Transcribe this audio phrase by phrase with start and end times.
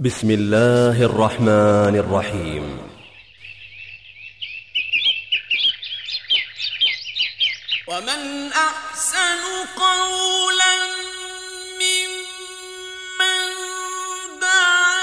[0.00, 2.78] بسم الله الرحمن الرحيم
[7.88, 9.40] ومن أحسن
[9.78, 10.74] قولا
[11.78, 13.46] ممن
[14.40, 14.98] دعا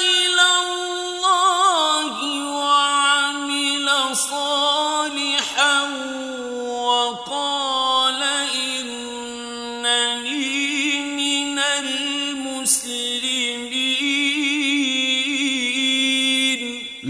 [0.00, 2.16] إلى الله
[2.56, 3.88] وعمل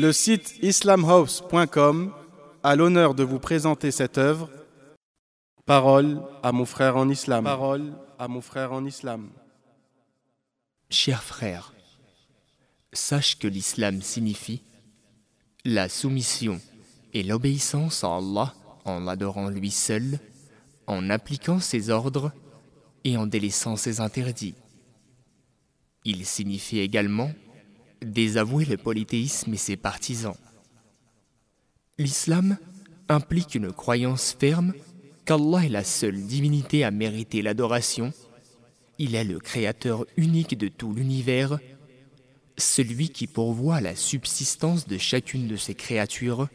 [0.06, 2.12] Le site islamhouse.com
[2.62, 4.48] a l'honneur de vous présenter cette œuvre.
[5.64, 7.42] Parole à mon frère en islam.
[7.42, 9.30] Parole à mon frère en islam.
[10.90, 11.74] Cher frère,
[12.92, 14.62] sache que l'islam signifie
[15.64, 16.60] la soumission
[17.12, 18.54] et l'obéissance à Allah
[18.84, 20.20] en l'adorant lui seul,
[20.86, 22.30] en appliquant ses ordres
[23.02, 24.54] et en délaissant ses interdits.
[26.04, 27.32] Il signifie également
[28.02, 30.36] désavouer le polythéisme et ses partisans.
[31.98, 32.58] L'islam
[33.08, 34.74] implique une croyance ferme
[35.24, 38.12] qu'Allah est la seule divinité à mériter l'adoration.
[38.98, 41.58] Il est le créateur unique de tout l'univers,
[42.58, 46.48] celui qui pourvoit la subsistance de chacune de ses créatures.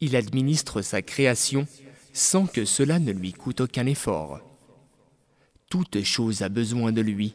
[0.00, 1.66] Il administre sa création
[2.12, 4.40] sans que cela ne lui coûte aucun effort.
[5.70, 7.34] Toute chose a besoin de lui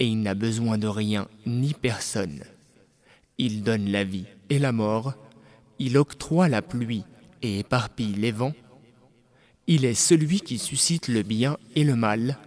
[0.00, 2.42] et il n'a besoin de rien ni personne.
[3.38, 5.14] Il donne la vie et la mort,
[5.78, 7.04] il octroie la pluie
[7.42, 8.54] et éparpille les vents.
[9.66, 12.38] Il est celui qui suscite le bien et le mal.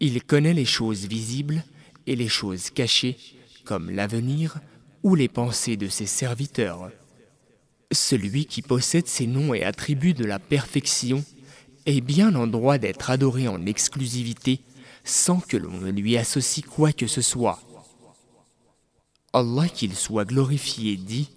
[0.00, 1.64] Il connaît les choses visibles
[2.06, 3.16] et les choses cachées,
[3.64, 4.60] comme l'avenir
[5.02, 6.90] ou les pensées de ses serviteurs.
[7.90, 11.24] Celui qui possède ces noms et attributs de la perfection
[11.86, 14.60] est bien en droit d'être adoré en exclusivité
[15.04, 17.60] sans que l'on ne lui associe quoi que ce soit.
[19.32, 21.30] Allah qu'il soit glorifié dit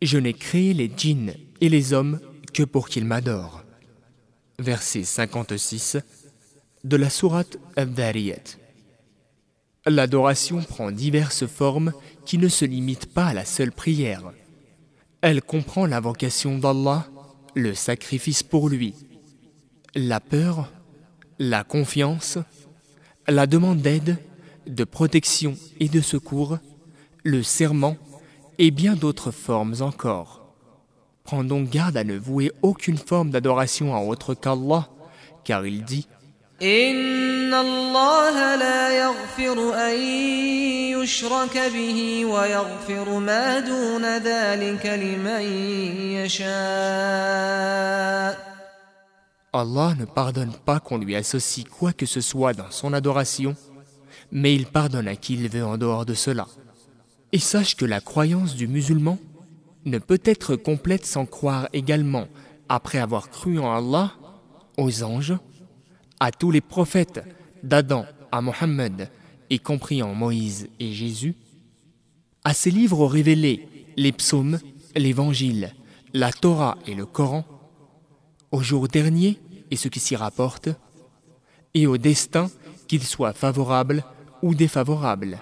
[0.00, 2.20] Je n'ai créé les djinns et les hommes
[2.52, 3.62] que pour qu'ils m'adorent.
[4.58, 5.98] Verset 56
[6.84, 8.56] de la sourate Ad-Dariyat.
[9.86, 11.92] L'adoration prend diverses formes
[12.24, 14.22] qui ne se limitent pas à la seule prière.
[15.20, 17.06] Elle comprend l'invocation d'Allah,
[17.54, 18.94] le sacrifice pour lui,
[19.96, 20.70] la peur,
[21.40, 22.38] la confiance,
[23.26, 24.18] la demande d'aide,
[24.68, 26.58] de protection et de secours,
[27.24, 27.96] le serment
[28.58, 30.54] et bien d'autres formes encore.
[31.24, 34.88] Prends donc garde à ne vouer aucune forme d'adoration à autre qu'Allah,
[35.44, 36.06] car il dit
[41.07, 45.41] إن الله لا يغفر أن يشرك به ويغفر ما دون ذلك لمن
[46.25, 47.73] يشاء
[49.55, 53.55] Allah ne pardonne pas qu'on lui associe quoi que ce soit dans son adoration,
[54.31, 56.47] mais il pardonne à qui il veut en dehors de cela.
[57.31, 59.19] Et sache que la croyance du musulman
[59.85, 62.27] ne peut être complète sans croire également,
[62.67, 64.13] après avoir cru en Allah,
[64.79, 65.37] aux anges,
[66.19, 67.23] à tous les prophètes,
[67.61, 69.07] d'Adam à Mohammed,
[69.50, 71.34] y compris en Moïse et Jésus,
[72.44, 74.58] à ces livres révélés, les psaumes,
[74.94, 75.74] l'évangile,
[76.14, 77.44] la Torah et le Coran,
[78.50, 79.38] au jour dernier
[79.70, 80.68] et ce qui s'y rapporte,
[81.74, 82.50] et au destin,
[82.86, 84.02] qu'il soit favorable
[84.42, 85.38] ou défavorable.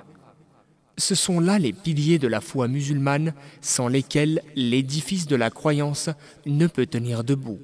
[0.99, 6.11] Ce sont là les piliers de la foi musulmane sans lesquels l'édifice de la croyance
[6.47, 7.61] ne peut tenir debout.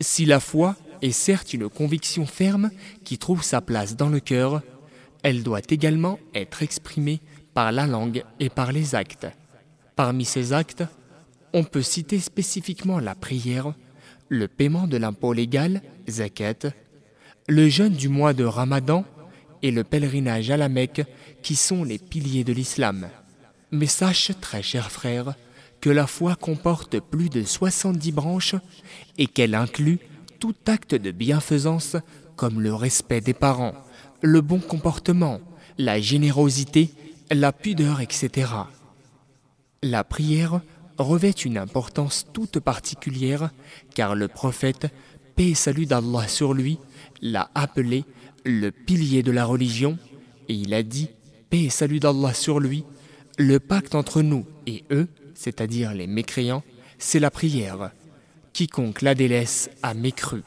[0.00, 2.70] Si la foi est certes une conviction ferme
[3.04, 4.62] qui trouve sa place dans le cœur,
[5.24, 7.20] elle doit également être exprimée
[7.54, 9.26] par la langue et par les actes.
[9.96, 10.84] Parmi ces actes,
[11.54, 13.74] on peut citer spécifiquement la prière,
[14.28, 16.70] le paiement de l'impôt légal, zakat,
[17.48, 19.04] le jeûne du mois de Ramadan
[19.62, 21.02] et le pèlerinage à la Mecque
[21.42, 23.08] qui sont les piliers de l'islam.
[23.70, 25.34] Mais sache, très cher frère,
[25.80, 28.56] que la foi comporte plus de 70 branches
[29.16, 30.00] et qu'elle inclut
[30.38, 31.96] tout acte de bienfaisance
[32.36, 33.74] comme le respect des parents,
[34.24, 35.38] le bon comportement,
[35.76, 36.88] la générosité,
[37.30, 38.50] la pudeur, etc.
[39.82, 40.62] La prière
[40.96, 43.50] revêt une importance toute particulière
[43.94, 44.86] car le prophète,
[45.36, 46.78] paix et salut d'Allah sur lui,
[47.20, 48.04] l'a appelé
[48.46, 49.98] le pilier de la religion
[50.48, 51.10] et il a dit,
[51.50, 52.84] paix et salut d'Allah sur lui,
[53.36, 56.64] le pacte entre nous et eux, c'est-à-dire les mécréants,
[56.96, 57.90] c'est la prière.
[58.54, 60.44] Quiconque la délaisse a mécru.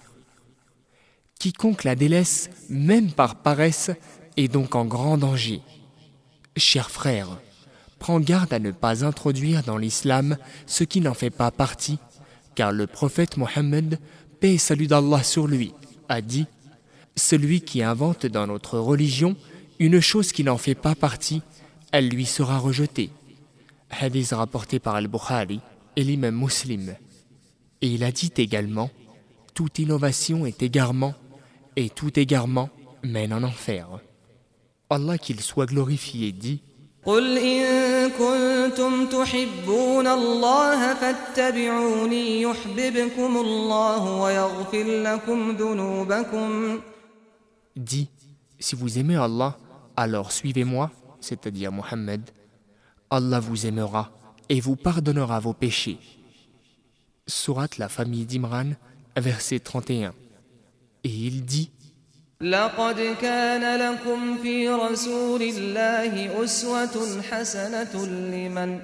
[1.39, 3.91] Quiconque la délaisse, même par paresse,
[4.37, 5.61] est donc en grand danger.
[6.55, 7.39] Cher frère,
[7.99, 11.99] prends garde à ne pas introduire dans l'islam ce qui n'en fait pas partie,
[12.55, 13.99] car le prophète Mohammed,
[14.39, 15.73] paix et salut d'Allah sur lui,
[16.09, 16.47] a dit
[17.15, 19.35] Celui qui invente dans notre religion
[19.79, 21.41] une chose qui n'en fait pas partie,
[21.91, 23.11] elle lui sera rejetée.
[23.89, 25.61] Hadith rapporté par Al-Bukhari
[25.95, 26.95] et l'imam muslim.
[27.81, 28.89] Et il a dit également
[29.53, 31.13] Toute innovation est égarement,
[31.76, 32.70] et tout égarement
[33.02, 33.88] mène en enfer.
[34.90, 36.62] Allah qu'il soit glorifié dit
[37.04, 46.80] قل إن كنتم تحبون الله فاتبعوني يحببكم الله ويغفر لكم ذنوبكم
[47.74, 48.08] Dis,
[48.60, 49.56] si vous aimez Allah,
[49.96, 50.90] alors suivez-moi,
[51.20, 52.30] c'est-à-dire Mohammed.
[53.10, 54.12] Allah vous aimera
[54.48, 55.98] et vous pardonnera vos péchés.
[57.26, 58.72] Surat la famille d'Imran,
[59.16, 60.12] verset 31.
[61.06, 61.70] Et il dit
[62.42, 68.80] لقد كان لكم في رسول الله أسوة حسنة لمن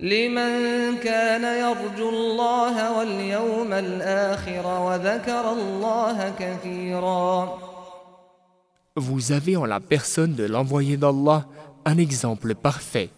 [0.00, 7.58] لمن كان يرجو الله واليوم الآخر وذكر الله كثيرا
[8.96, 11.46] Vous avez en la personne de l'envoyé d'Allah
[11.84, 13.10] un exemple parfait.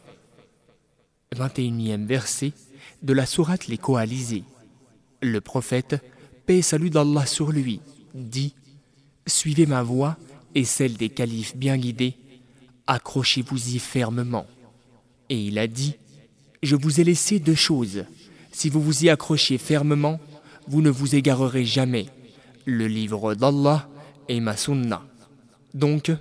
[1.34, 2.52] 21e verset
[3.02, 4.44] de la sourate Les Coalisés.
[5.22, 5.96] Le prophète,
[6.46, 7.80] paix et salut d'Allah sur lui,
[8.17, 8.53] dit
[9.25, 10.17] Suivez ma voie
[10.55, 12.15] et celle des califes bien guidés,
[12.87, 14.47] accrochez-vous-y fermement.
[15.29, 15.95] Et il a dit
[16.63, 18.05] Je vous ai laissé deux choses.
[18.51, 20.19] Si vous vous y accrochez fermement,
[20.67, 22.07] vous ne vous égarerez jamais.
[22.65, 23.87] Le livre d'Allah
[24.27, 25.05] et ma sunna.
[25.73, 26.11] Donc,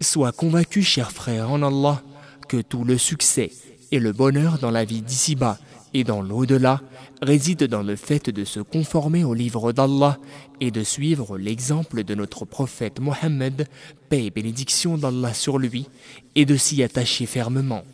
[0.00, 2.02] sois convaincu, cher frère en Allah,
[2.48, 3.50] que tout le succès
[3.90, 5.58] et le bonheur dans la vie d'ici-bas
[5.94, 6.80] et dans l'au-delà
[7.20, 10.18] réside dans le fait de se conformer au livre d'Allah
[10.60, 13.66] et de suivre l'exemple de notre prophète Mohammed,
[14.08, 15.88] paix et bénédiction d'Allah sur lui,
[16.34, 17.84] et de s'y attacher fermement.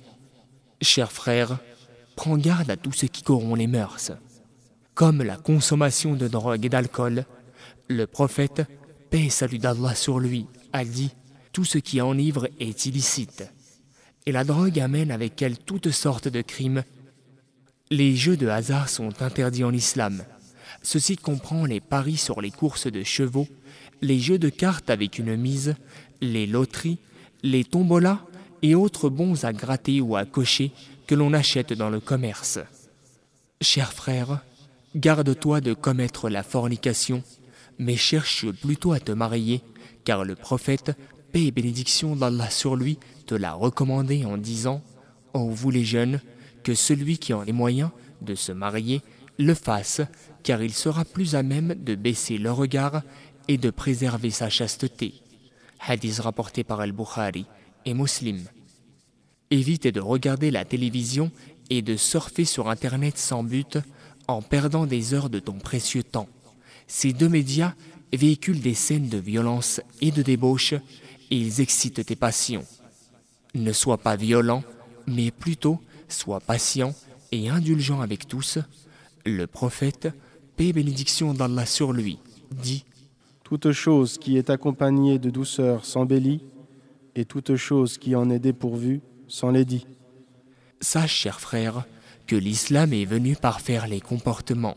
[0.81, 1.59] Cher frère,
[2.15, 4.13] prends garde à tout ce qui corrompt les mœurs.
[4.95, 7.25] Comme la consommation de drogue et d'alcool,
[7.89, 8.63] le prophète,
[9.11, 11.11] paix et salut d'Allah sur lui, a dit
[11.53, 13.45] Tout ce qui enivre est illicite.
[14.27, 16.85] Et la drogue amène avec elle toutes sortes de crimes.
[17.91, 20.23] Les jeux de hasard sont interdits en islam.
[20.83, 23.49] Ceci comprend les paris sur les courses de chevaux,
[24.03, 25.75] les jeux de cartes avec une mise,
[26.21, 26.99] les loteries,
[27.43, 28.21] les tombolas
[28.61, 30.73] et autres bons à gratter ou à cocher
[31.07, 32.59] que l'on achète dans le commerce.
[33.63, 34.43] Cher frère,
[34.95, 37.23] garde-toi de commettre la fornication,
[37.79, 39.63] mais cherche plutôt à te marier,
[40.05, 40.93] car le prophète,
[41.33, 44.83] paix et bénédiction d'Allah sur lui, te l'a recommandé en disant
[45.33, 46.21] Ô vous les jeunes,
[46.63, 47.91] que celui qui en les moyens
[48.21, 49.03] de se marier
[49.39, 50.01] le fasse,
[50.43, 53.03] car il sera plus à même de baisser le regard
[53.47, 55.15] et de préserver sa chasteté.
[55.81, 57.47] Hadith rapporté par Al-Bukhari
[57.85, 58.45] et Muslim.
[59.51, 61.31] Évite de regarder la télévision
[61.71, 63.79] et de surfer sur Internet sans but
[64.27, 66.29] en perdant des heures de ton précieux temps.
[66.87, 67.75] Ces deux médias
[68.13, 72.65] véhiculent des scènes de violence et de débauche et ils excitent tes passions.
[73.55, 74.63] Ne sois pas violent,
[75.07, 76.95] mais plutôt sois patient
[77.33, 78.59] et indulgent avec tous.
[79.25, 80.09] Le prophète,
[80.57, 82.19] paix et bénédiction d'Allah sur lui,
[82.51, 82.85] dit
[83.45, 86.43] Toute chose qui est accompagnée de douceur s'embellit,
[87.15, 89.87] et toute chose qui en est dépourvue s'enlaidit.
[90.81, 91.85] Sache, cher frère,
[92.27, 94.77] que l'islam est venu par faire les comportements.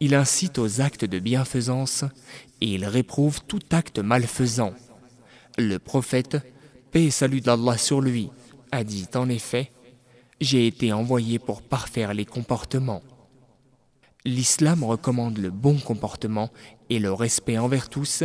[0.00, 2.04] Il incite aux actes de bienfaisance
[2.60, 4.72] et il réprouve tout acte malfaisant.
[5.56, 6.36] Le prophète,
[6.92, 8.30] paix et salut d'Allah sur lui,
[8.70, 9.72] a dit en effet
[10.40, 13.02] J'ai été envoyé pour parfaire les comportements.
[14.24, 16.50] L'islam recommande le bon comportement
[16.90, 18.22] et le respect envers tous,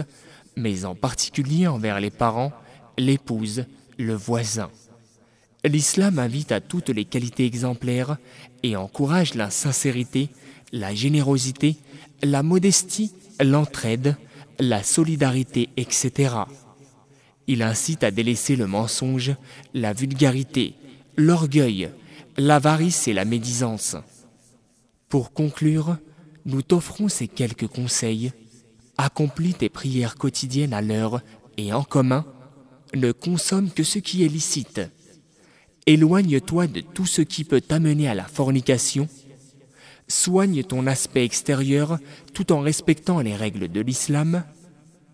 [0.56, 2.52] mais en particulier envers les parents,
[3.00, 3.66] l'épouse,
[3.98, 4.70] le voisin.
[5.66, 8.18] L'islam invite à toutes les qualités exemplaires
[8.62, 10.30] et encourage la sincérité,
[10.72, 11.78] la générosité,
[12.22, 14.18] la modestie, l'entraide,
[14.60, 16.36] la solidarité, etc.
[17.48, 19.36] Il incite à délaisser le mensonge,
[19.74, 20.76] la vulgarité,
[21.16, 21.90] l'orgueil,
[22.38, 23.96] l'avarice et la médisance.
[25.10, 25.98] Pour conclure,
[26.46, 28.32] nous t'offrons ces quelques conseils.
[28.98, 31.22] Accomplis tes prières quotidiennes à l'heure
[31.58, 32.26] et en commun.
[32.96, 34.82] Ne consomme que ce qui est licite.
[35.86, 39.08] Éloigne-toi de tout ce qui peut t'amener à la fornication.
[40.08, 41.98] Soigne ton aspect extérieur
[42.34, 44.44] tout en respectant les règles de l'islam.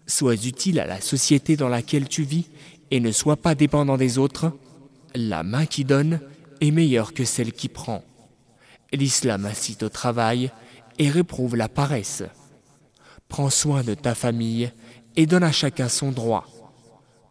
[0.08, 2.46] Sois utile à la société dans laquelle tu vis
[2.92, 4.52] et ne sois pas dépendant des autres.
[5.16, 6.20] La main qui donne
[6.62, 8.04] est meilleure que celle qui prend.
[8.92, 10.52] L'islam incite au travail
[10.98, 12.24] et réprouve la paresse.
[13.28, 14.72] Prends soin de ta famille
[15.16, 16.48] et donne à chacun son droit.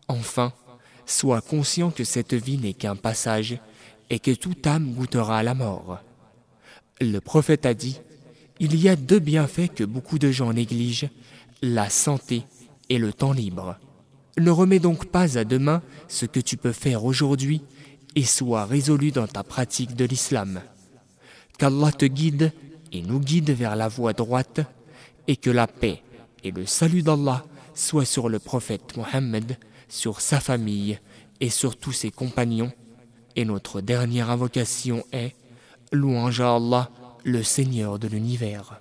[0.07, 0.53] Enfin,
[1.07, 3.59] sois conscient que cette vie n'est qu'un passage
[4.11, 5.99] et que toute âme goûtera à la mort.
[7.01, 8.01] Le prophète a dit,
[8.61, 11.09] Il y a deux bienfaits que beaucoup de gens négligent,
[11.63, 12.45] la santé
[12.89, 13.77] et le temps libre.
[14.39, 17.63] Ne remets donc pas à demain ce que tu peux faire aujourd'hui
[18.15, 20.61] et sois résolu dans ta pratique de l'islam.
[21.59, 22.53] Qu'Allah te guide
[22.93, 24.61] et nous guide vers la voie droite
[25.27, 26.03] et que la paix
[26.45, 29.57] et le salut d'Allah soient sur le prophète Mohammed,
[29.89, 30.99] sur sa famille
[31.41, 32.73] et sur tous ses compagnons.
[33.37, 35.35] Et notre dernière invocation est
[35.93, 36.91] Louange à Allah,
[37.25, 38.81] le Seigneur de l'univers.